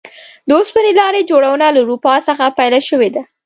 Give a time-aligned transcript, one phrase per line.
[0.47, 3.21] د اوسپنې لارې جوړونه له اروپا څخه پیل شوې ده.